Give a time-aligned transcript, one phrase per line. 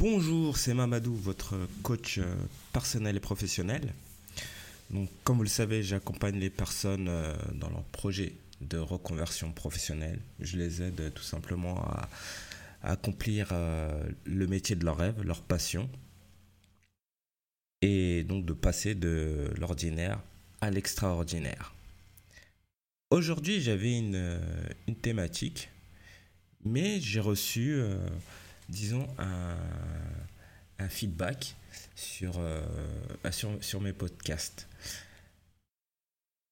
[0.00, 2.34] Bonjour, c'est Mamadou, votre coach euh,
[2.72, 3.92] personnel et professionnel.
[5.24, 8.32] Comme vous le savez, j'accompagne les personnes euh, dans leur projet
[8.62, 10.18] de reconversion professionnelle.
[10.40, 12.08] Je les aide tout simplement à,
[12.82, 15.86] accomplir euh, le métier de leur rêve, leur passion,
[17.82, 20.18] et donc de passer de l'ordinaire
[20.62, 21.74] à l'extraordinaire.
[23.10, 24.40] Aujourd'hui, j'avais une,
[25.02, 25.68] thématique,
[26.64, 27.82] mais j'ai reçu
[28.70, 29.56] disons, un,
[30.88, 31.56] feedback
[32.22, 32.62] euh,
[33.30, 34.68] sur, sur, mes podcasts.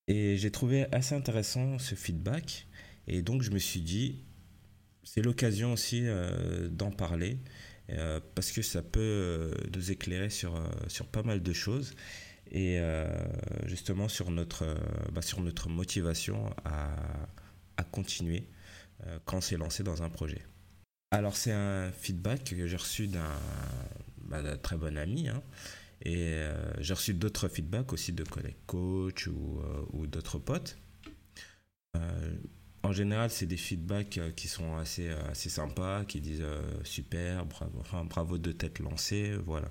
[0.07, 2.67] Et j'ai trouvé assez intéressant ce feedback.
[3.07, 4.23] Et donc, je me suis dit,
[5.03, 7.39] c'est l'occasion aussi euh, d'en parler.
[7.91, 11.95] Euh, parce que ça peut nous éclairer sur, sur pas mal de choses
[12.51, 12.79] et
[13.65, 14.77] justement sur notre,
[15.13, 16.95] bah, sur notre motivation à,
[17.79, 18.45] à continuer
[19.25, 20.43] quand on s'est lancé dans un projet.
[21.11, 23.33] Alors c'est un feedback que j'ai reçu d'un
[24.29, 25.29] bah, très bon ami.
[25.29, 25.43] Hein.
[26.03, 30.77] et euh, j'ai reçu d'autres feedbacks aussi de collègues coach ou, euh, d'autres potes.
[31.97, 32.37] Euh,
[32.83, 36.45] en général, c'est des feedbacks qui sont assez, assez sympas, qui disent
[36.85, 39.69] super, bravo, bravo de t'être lancé, voilà.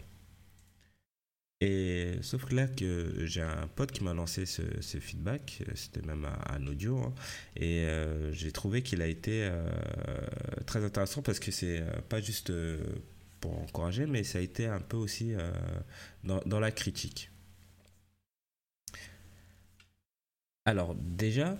[1.59, 4.61] Et sauf que là, que j'ai un pote qui m'a lancé ce,
[4.99, 7.15] feedback, c'était même un, audio, hein,
[7.55, 9.67] et euh, j'ai trouvé qu'il a été euh,
[10.67, 12.53] très intéressant parce que c'est euh, pas juste
[13.39, 15.33] pour encourager, mais ça a été un peu aussi
[16.23, 17.31] dans, la critique.
[20.65, 21.57] Alors déjà,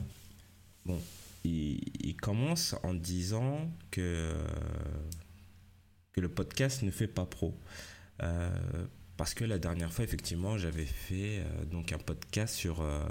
[0.85, 1.01] bon,
[1.43, 4.31] il, commence en disant que,
[6.11, 7.57] que le podcast ne fait pas pro.
[9.17, 13.03] Parce que la dernière fois, effectivement, j'avais fait euh, donc un podcast sur euh,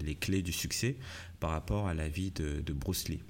[0.00, 0.96] les clés du succès
[1.40, 3.22] par rapport à la vie de, Bruce Lee.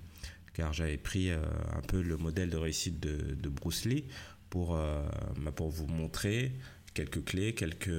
[0.53, 1.41] Car j'avais pris euh,
[1.75, 4.05] un peu le modèle de réussite de, Bruce Lee
[4.51, 6.53] pour, bah, pour vous montrer
[6.95, 7.91] quelques clés, quelques,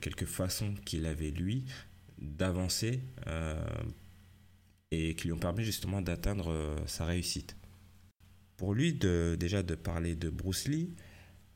[0.00, 1.64] quelques façons qu'il avait, lui,
[2.18, 3.00] d'avancer
[4.90, 7.56] et qui lui ont permis justement d'atteindre sa réussite.
[8.56, 10.94] Pour lui, déjà de parler de Bruce Lee,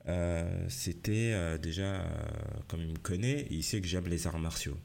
[0.08, 2.08] euh, c'était euh, déjà, euh,
[2.68, 4.78] comme il me connaît, il sait que j'aime les arts martiaux.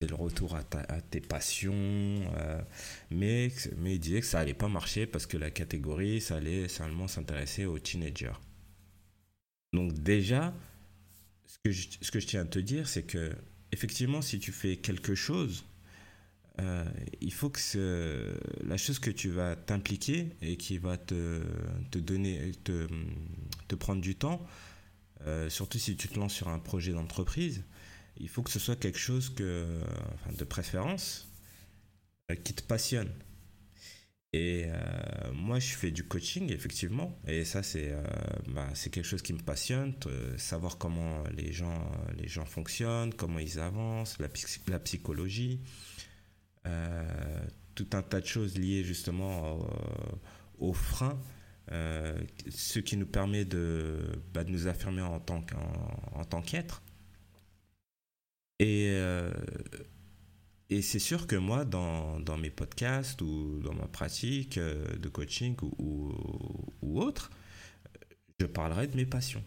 [0.00, 0.62] C'est le retour à,
[1.00, 2.20] tes passions,
[3.10, 3.48] mais,
[3.78, 7.08] mais il disait que ça allait pas marcher parce que la catégorie, ça allait seulement
[7.08, 8.34] s'intéresser aux teenagers.
[9.72, 10.52] Donc déjà,
[11.46, 13.32] ce que je, ce que je tiens à te dire, c'est que
[13.72, 15.64] effectivement, si tu fais quelque chose
[16.60, 16.84] euh,
[17.20, 21.42] il faut que la chose que tu vas t'impliquer et qui va te,
[21.90, 22.86] te donner, te,
[23.66, 24.46] te, prendre du temps,
[25.26, 27.64] euh, surtout si tu te lances sur un projet d'entreprise,
[28.18, 29.80] il faut que ce soit quelque chose que,
[30.38, 31.28] de préférence
[32.30, 33.10] euh, qui te passionne.
[34.32, 34.66] Et
[35.32, 37.94] moi, je fais du coaching, effectivement, et ça, c'est
[38.48, 39.94] bah, quelque chose qui me passionne,
[40.38, 41.88] savoir comment les gens,
[42.18, 45.60] les gens fonctionnent, comment ils avancent, la psychologie.
[46.66, 49.58] Euh, tout un tas de choses liées justement
[50.58, 51.20] aux freins,
[51.72, 52.16] euh,
[52.48, 53.98] ce qui nous permet de,
[54.32, 56.82] bah, nous affirmer en tant qu'être.
[58.58, 59.32] Et, euh,
[60.70, 66.12] c'est sûr que moi, dans, mes podcasts ou dans ma pratique de coaching ou,
[66.82, 67.30] autre,
[68.40, 69.44] je parlerai de mes passions.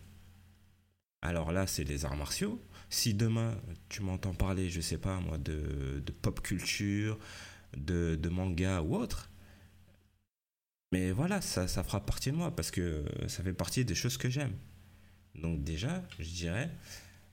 [1.22, 3.60] Alors là, c'est les arts martiaux, si demain
[3.90, 7.18] tu m'entends parler, je sais pas moi, de, pop culture,
[7.76, 9.30] de, manga ou autre,
[10.92, 14.30] mais voilà, ça, fera partie de moi parce que ça fait partie des choses que
[14.30, 14.54] j'aime.
[15.36, 16.72] Donc déjà, je dirais,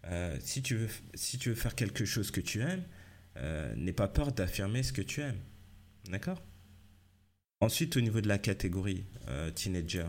[0.07, 2.85] euh, si, tu veux, si tu veux faire quelque chose que tu aimes,
[3.37, 5.41] euh, n'aie pas peur d'affirmer ce que tu aimes.
[6.11, 6.43] D'accord?
[7.61, 10.07] Ensuite, au niveau de la catégorie euh, teenager,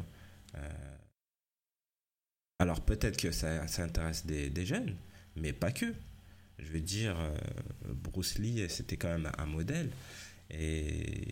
[2.59, 4.95] alors peut-être que ça, intéresse des, jeunes,
[5.35, 5.93] mais pas que.
[6.59, 7.35] Je veux dire, euh,
[7.93, 9.89] Bruce Lee, c'était quand même un modèle.
[10.51, 11.27] Et,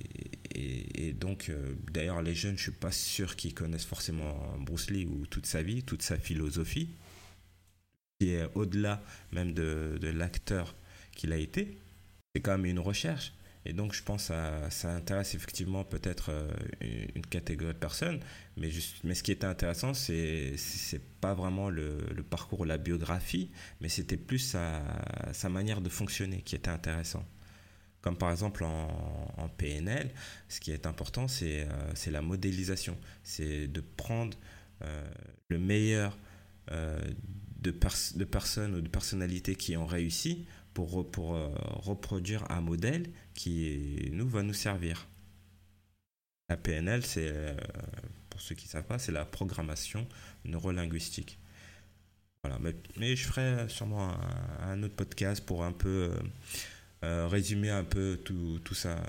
[0.55, 5.05] et, donc, euh, d'ailleurs, les jeunes, je suis pas sûr qu'ils connaissent forcément Bruce Lee
[5.05, 6.89] ou toute sa vie, toute sa philosophie,
[8.19, 9.01] qui est au-delà
[9.31, 10.75] même de, de l'acteur
[11.15, 11.77] qu'il a été.
[12.33, 13.33] C'est quand même une recherche.
[13.65, 14.33] Et donc, je pense que
[14.69, 16.51] ça, intéresse effectivement peut-être euh,
[17.15, 18.19] une catégorie de personnes.
[18.57, 20.55] Mais, juste, mais ce qui était intéressant, c'est
[21.21, 23.49] pas vraiment le, le, parcours, la biographie,
[23.79, 24.81] mais c'était plus sa,
[25.31, 27.25] sa, manière de fonctionner qui était intéressant.
[28.01, 30.11] Comme par exemple en, PNL,
[30.49, 32.97] ce qui est important, c'est euh, la modélisation.
[33.23, 34.37] C'est de prendre
[34.81, 35.07] euh,
[35.47, 36.17] le meilleur
[36.69, 37.71] de,
[38.15, 44.27] de personnes ou de personnalités qui ont réussi pour, euh, reproduire un modèle qui nous
[44.27, 45.07] va nous servir.
[46.49, 47.55] La PNL, c'est, euh,
[48.29, 50.07] pour ceux qui ne savent pas, c'est la programmation
[50.45, 51.39] neurolinguistique.
[52.43, 52.59] Voilà,
[52.97, 54.13] mais, je ferai sûrement
[54.59, 56.11] un, autre podcast pour un peu
[57.01, 59.01] résumer un peu tout, tout ça,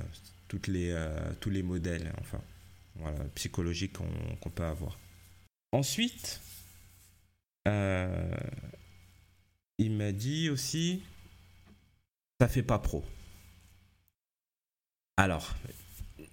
[0.46, 0.96] toutes les,
[1.40, 2.40] tous les modèles, enfin,
[2.94, 4.96] voilà, psychologiques qu'on peut avoir.
[5.72, 6.40] Ensuite,
[7.66, 7.72] il
[9.90, 11.02] m'a dit aussi,
[12.40, 13.04] ça fait pas pro.
[15.16, 15.54] Alors,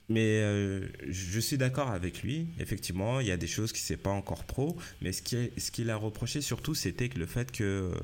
[0.10, 2.48] mais euh, je suis d'accord avec lui.
[2.60, 5.96] Effectivement, il y a des choses qui c'est pas encore pro, mais ce qu'il a
[5.96, 7.96] reproché surtout, c'était que le fait que euh,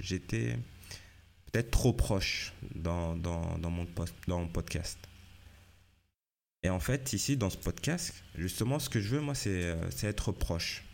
[0.00, 0.56] j'étais
[1.52, 4.98] peut-être trop proche mon dans mon podcast.
[6.62, 9.76] Et en fait, ici, dans ce podcast, justement, ce que je veux, moi, c'est euh,
[10.02, 10.85] être proche.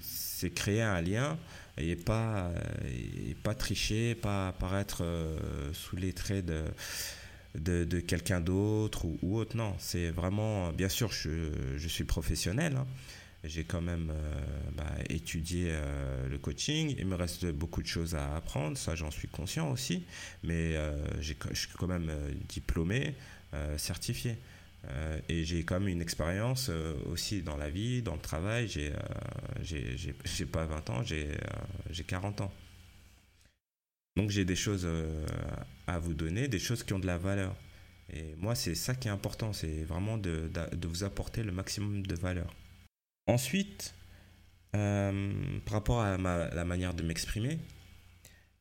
[0.00, 1.38] C'est créer un lien
[1.78, 2.50] et pas,
[3.58, 6.46] tricher, pas apparaître euh, sous les traits
[7.54, 9.56] de, quelqu'un d'autre ou, autre.
[9.56, 12.76] Non, c'est vraiment, bien sûr, je, suis professionnel.
[12.76, 12.86] Hein.
[13.44, 14.40] J'ai quand même euh,
[14.74, 16.94] bah, étudié euh, le coaching.
[16.98, 20.04] Il me reste beaucoup de choses à apprendre, ça j'en suis conscient aussi.
[20.42, 20.74] Mais
[21.20, 22.10] je suis quand même
[22.48, 23.14] diplômé,
[23.76, 24.36] certifié.
[24.84, 28.68] Euh, et j'ai quand même une expérience euh, aussi dans la vie, dans le travail.
[28.68, 32.52] J'ai euh, pas 20 ans, j'ai 40 ans.
[34.16, 34.88] Donc j'ai des choses
[35.86, 37.54] à vous donner, des choses qui ont de la valeur.
[38.12, 42.06] Et moi, c'est ça qui est important, c'est vraiment de, de, vous apporter le maximum
[42.06, 42.54] de valeur.
[43.26, 43.94] Ensuite,
[44.72, 45.12] par
[45.68, 47.58] rapport à la manière de m'exprimer,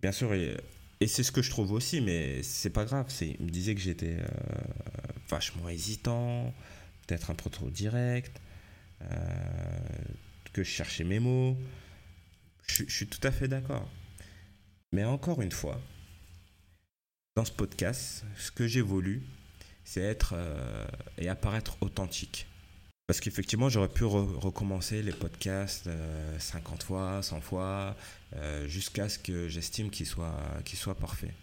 [0.02, 0.58] bien sûr, et,
[1.00, 3.08] et c'est ce que je trouve aussi, mais c'est pas grave.
[3.22, 4.18] Il me disait que j'étais
[5.30, 6.54] vachement hésitant,
[7.06, 8.42] peut-être un peu trop direct,
[9.02, 9.08] euh,
[10.54, 11.58] que je cherchais mes mots.
[12.68, 13.90] Je, suis tout à fait d'accord.
[14.92, 15.80] Mais encore une fois,
[17.36, 19.24] dans ce podcast, ce que j'ai voulu,
[19.84, 20.88] c'est être euh,
[21.18, 22.48] et apparaître authentique.
[23.08, 25.88] Parce qu'effectivement, j'aurais pu recommencer les podcasts
[26.40, 27.96] 50 euh, fois, 100 fois,
[28.66, 31.34] jusqu'à ce que j'estime qu'ils soient, qu'ils soient parfaits.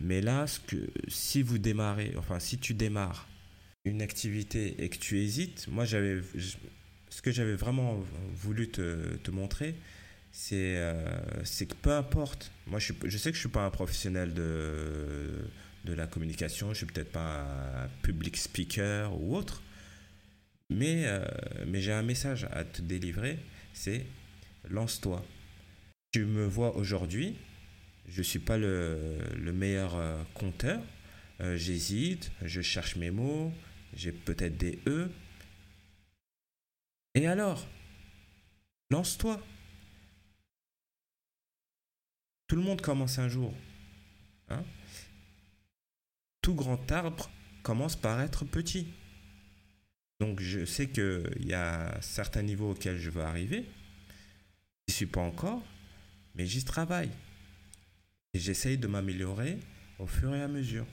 [0.00, 0.76] Mais là, ce que,
[1.08, 3.28] si vous démarrez, enfin, si tu démarres
[3.84, 6.20] une activité et que tu hésites, moi, j'avais,
[7.08, 8.02] ce que j'avais vraiment
[8.34, 9.74] voulu te, montrer,
[10.32, 11.02] c'est, euh,
[11.42, 15.48] que peu importe, moi, je, sais que je suis pas un professionnel de,
[15.84, 19.62] de la communication, je suis peut-être pas un public speaker ou autre,
[20.68, 21.24] mais, euh,
[21.66, 23.38] mais j'ai un message à te délivrer,
[23.72, 24.04] c'est
[24.68, 25.24] lance-toi.
[26.12, 27.36] Tu me vois aujourd'hui,
[28.08, 30.82] je ne suis pas le, le meilleur euh, conteur.
[31.40, 33.52] Euh, j'hésite, je cherche mes mots,
[33.94, 35.10] j'ai peut-être des E.
[37.14, 37.66] Et alors
[38.90, 39.44] Lance-toi.
[42.46, 43.52] Tout le monde commence un jour.
[44.48, 44.62] Hein
[46.40, 47.28] Tout grand arbre
[47.64, 48.86] commence par être petit.
[50.20, 53.68] Donc je sais qu'il y a certains niveaux auxquels je veux arriver.
[54.86, 55.62] Je suis pas encore,
[56.36, 57.10] mais j'y travaille.
[58.34, 59.58] Et j'essaye de m'améliorer
[59.98, 60.86] au fur et à mesure.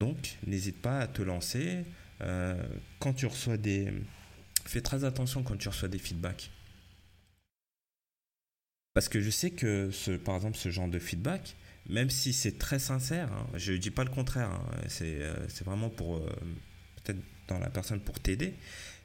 [0.00, 1.84] Donc, n'hésite pas à te lancer.
[2.22, 2.60] Euh,
[2.98, 3.92] quand tu reçois des...
[4.64, 6.50] Fais très attention quand tu reçois des feedbacks.
[8.94, 11.56] Parce que je sais que, ce, par exemple, ce genre de feedback,
[11.88, 14.66] même si c'est très sincère, hein, je ne dis pas le contraire, hein,
[15.02, 16.28] euh, c'est vraiment pour, euh,
[17.02, 18.54] peut-être dans la personne pour t'aider,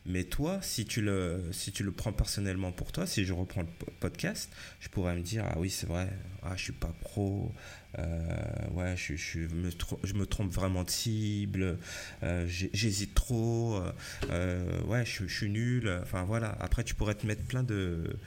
[0.07, 3.61] mais toi, si tu, le, si tu le prends personnellement pour toi, si je reprends
[3.61, 3.67] le
[3.99, 6.09] podcast, je pourrais me dire, ah oui, c'est vrai,
[6.43, 7.51] ah, je suis pas pro,
[7.99, 9.69] euh, ouais, je, je, me,
[10.03, 11.77] je me trompe vraiment de cible,
[12.23, 13.81] euh, j'hésite trop,
[14.29, 15.89] euh, ouais, je, suis nul.
[16.01, 18.17] Enfin voilà, après tu pourrais te mettre plein de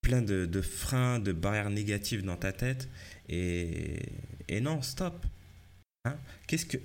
[0.00, 2.88] plein de, de freins, de barrières négatives dans ta tête.
[3.28, 4.00] Et,
[4.48, 5.24] et non, stop.
[6.04, 6.78] Hein Qu'est-ce que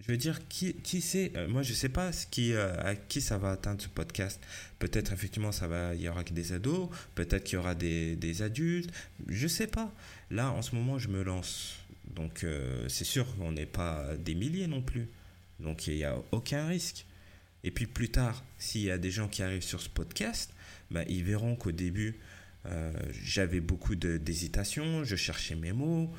[0.00, 3.36] je veux dire, qui, qui sait euh, Moi, je sais pas euh, à qui ça
[3.36, 4.40] va atteindre ce podcast.
[4.78, 6.88] Peut-être, effectivement, ça va, il y aura que des ados.
[7.14, 8.92] Peut-être qu'il y aura des, des, adultes.
[9.26, 9.92] Je sais pas.
[10.30, 11.76] Là, en ce moment, je me lance.
[12.14, 15.08] Donc, euh, c'est sûr qu'on n'est pas des milliers non plus.
[15.58, 17.04] Donc, il n'y a aucun risque.
[17.64, 20.54] Et puis, plus tard, s'il y a des gens qui arrivent sur ce podcast,
[20.92, 22.18] bah, ils verront qu'au début,
[23.22, 25.02] j'avais beaucoup d'hésitation.
[25.02, 26.12] Je cherchais mes mots.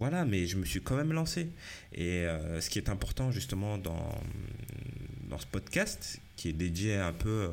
[0.00, 1.50] Voilà, mais je me suis quand même lancé.
[1.92, 4.18] Et euh, ce qui est important justement dans,
[5.28, 7.50] dans ce podcast, qui est dédié un peu,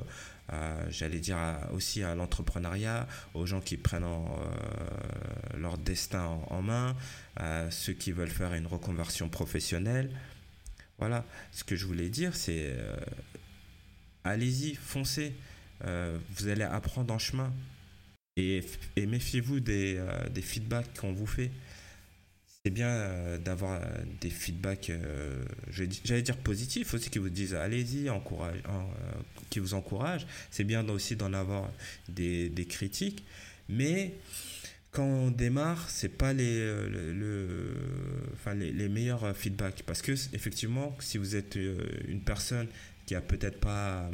[0.89, 1.37] j'allais dire
[1.73, 6.95] aussi à l'entrepreneuriat, aux gens qui prennent euh, leur destin en, main,
[7.35, 10.09] à ceux qui veulent faire une reconversion professionnelle.
[10.99, 12.95] Voilà, ce que je voulais dire, c'est euh,
[14.23, 15.33] allez-y, foncez.
[15.83, 17.53] vous allez apprendre en chemin.
[18.37, 18.63] Et,
[18.95, 20.01] et méfiez-vous des,
[20.31, 21.51] des feedbacks qu'on vous fait
[22.67, 23.79] c'est bien d'avoir
[24.19, 24.91] des feedbacks,
[25.71, 28.57] j'allais dire positifs aussi, qui vous disent allez-y, encourage,
[29.49, 30.27] qui vous encouragent.
[30.51, 31.71] C'est bien aussi d'en avoir
[32.09, 33.23] des, des critiques,
[33.69, 34.15] mais
[34.91, 37.71] quand on démarre, c'est pas les, euh,
[38.53, 39.83] les, meilleurs feedbacks.
[39.83, 41.77] Parce que, effectivement, si vous êtes euh,
[42.09, 42.67] une personne
[43.05, 44.09] qui a peut-être pas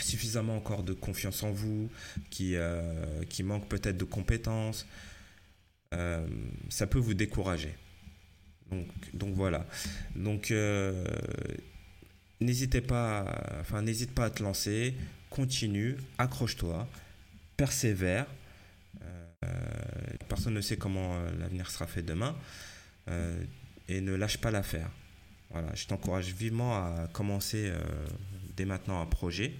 [0.00, 1.90] suffisamment encore de confiance en vous,
[2.30, 4.84] qui, euh, qui manque peut-être de compétences,
[5.90, 7.74] ça peut vous décourager.
[9.14, 9.66] Donc, voilà.
[10.14, 10.52] Donc,
[12.40, 13.24] n'hésitez pas,
[13.60, 14.94] enfin, n'hésite pas à te lancer,
[15.30, 16.88] continue, accroche-toi,
[17.56, 18.26] persévère.
[19.44, 19.48] Euh,
[20.28, 22.36] personne ne sait comment euh, l'avenir sera fait demain.
[23.08, 23.42] Euh,
[23.88, 24.90] et ne lâche pas l'affaire.
[25.50, 27.72] Voilà, je t'encourage vivement à commencer
[28.54, 29.54] dès maintenant un projet.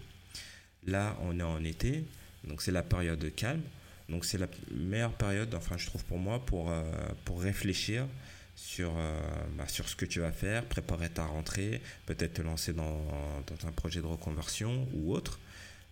[0.86, 2.04] Là, on est en été,
[2.44, 3.62] donc c'est la période de calme.
[4.08, 6.72] Donc c'est la meilleure période, enfin je trouve pour moi, pour,
[7.24, 8.06] pour réfléchir
[8.56, 8.94] sur,
[9.56, 13.04] bah, sur ce que tu vas faire, préparer ta rentrée, peut-être te lancer dans,
[13.46, 15.38] dans, un projet de reconversion ou autre.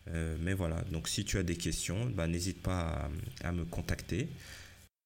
[0.08, 3.10] Euh, mais voilà, donc si tu as des questions, bah, n'hésite pas
[3.42, 4.28] à, me contacter.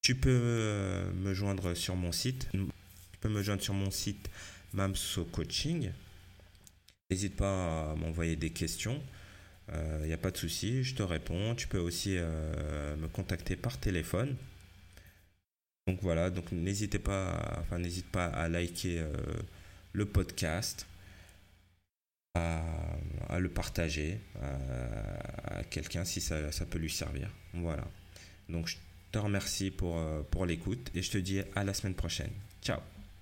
[0.01, 2.47] Tu peux euh, me joindre sur mon site.
[2.51, 4.29] Tu peux me joindre sur mon site
[4.73, 5.91] Mamso Coaching.
[7.09, 9.01] N'hésite pas à m'envoyer des questions.
[9.67, 11.55] Il euh, n'y a pas de souci, je te réponds.
[11.55, 14.35] Tu peux aussi me contacter par téléphone.
[15.87, 19.03] Donc voilà, donc n'hésitez pas, enfin n'hésite pas à liker
[19.93, 20.85] le podcast,
[22.35, 22.61] à,
[23.39, 27.29] le partager à, quelqu'un si ça, ça, peut lui servir.
[27.53, 27.87] Voilà.
[28.47, 28.77] Donc je
[29.11, 32.31] te remercie pour, euh, pour l'écoute et je te dis à la semaine prochaine.
[32.61, 32.90] Ciao